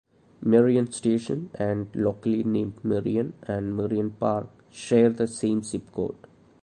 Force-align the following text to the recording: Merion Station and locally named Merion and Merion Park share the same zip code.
Merion 0.41 0.91
Station 0.91 1.51
and 1.53 1.95
locally 1.95 2.43
named 2.43 2.83
Merion 2.83 3.33
and 3.43 3.77
Merion 3.77 4.09
Park 4.09 4.49
share 4.71 5.11
the 5.11 5.27
same 5.27 5.61
zip 5.61 5.91
code. 5.91 6.15